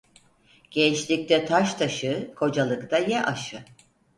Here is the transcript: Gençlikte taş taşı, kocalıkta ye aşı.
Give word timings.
Gençlikte 0.71 1.45
taş 1.45 1.73
taşı, 1.73 2.33
kocalıkta 2.35 2.97
ye 2.97 3.23
aşı. 3.25 3.65